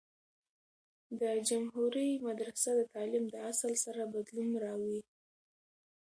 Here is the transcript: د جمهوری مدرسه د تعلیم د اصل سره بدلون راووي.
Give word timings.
د 1.19 1.21
جمهوری 1.49 2.09
مدرسه 2.27 2.69
د 2.75 2.81
تعلیم 2.93 3.25
د 3.29 3.35
اصل 3.51 3.73
سره 3.85 4.01
بدلون 4.15 4.49
راووي. 4.63 5.01